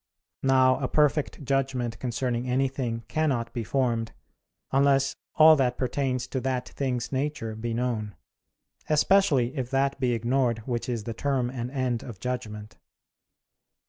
[0.41, 4.13] Now a perfect judgment concerning anything cannot be formed,
[4.71, 8.15] unless all that pertains to that thing's nature be known;
[8.89, 12.79] especially if that be ignored which is the term and end of judgment.